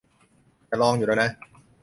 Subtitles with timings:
[0.69, 1.29] จะลองอยู่แล้วนะ